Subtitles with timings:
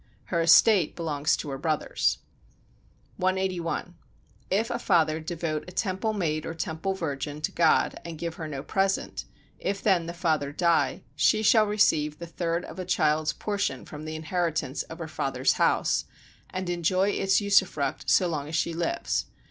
[0.33, 2.17] Her estate belongs to her brothers.
[3.17, 3.93] 181.
[4.49, 8.47] If a father devote a temple maid or temple virgin to God and give her
[8.47, 9.25] no present:
[9.59, 14.05] if then the father die, she shall receive the third of a child's portion from
[14.05, 16.05] the inheritance of her father's house,
[16.49, 19.27] and enjoy its usufruct so long as she lives.